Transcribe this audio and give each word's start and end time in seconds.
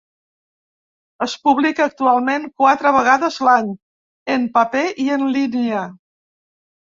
Es 1.25 1.33
publica 1.47 1.83
actualment 1.89 2.47
quatre 2.63 2.93
vegades 2.95 3.37
l'any, 3.47 3.69
en 4.37 4.49
paper 4.57 4.83
i 5.03 5.05
en 5.17 5.27
línia. 5.37 5.85